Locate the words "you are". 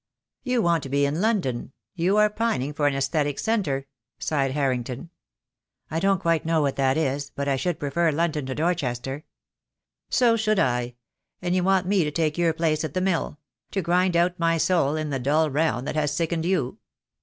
1.93-2.27